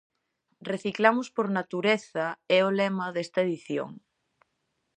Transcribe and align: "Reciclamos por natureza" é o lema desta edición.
"Reciclamos 0.71 1.27
por 1.35 1.47
natureza" 1.57 2.25
é 2.57 2.59
o 2.67 2.69
lema 2.79 3.07
desta 3.15 3.39
edición. 3.45 3.89